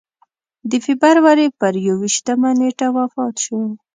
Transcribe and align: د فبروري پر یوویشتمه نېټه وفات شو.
د 0.69 0.71
فبروري 0.85 1.47
پر 1.59 1.73
یوویشتمه 1.87 2.49
نېټه 2.59 2.87
وفات 2.97 3.35
شو. 3.43 3.61